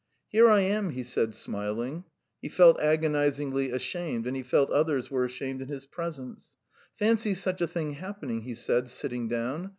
"Here 0.29 0.49
I 0.49 0.61
am," 0.61 0.89
he 0.89 1.03
said, 1.03 1.35
smiling; 1.35 2.05
he 2.41 2.49
felt 2.49 2.79
agonisingly 2.81 3.69
ashamed, 3.69 4.25
and 4.25 4.35
he 4.35 4.41
felt 4.41 4.71
others 4.71 5.11
were 5.11 5.25
ashamed 5.25 5.61
in 5.61 5.67
his 5.67 5.85
presence. 5.85 6.57
"Fancy 6.95 7.35
such 7.35 7.61
a 7.61 7.67
thing 7.67 7.91
happening," 7.91 8.41
he 8.41 8.55
said, 8.55 8.89
sitting 8.89 9.27
down. 9.27 9.69